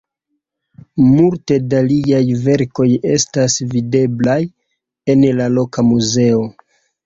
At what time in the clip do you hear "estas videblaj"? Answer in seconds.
3.19-4.41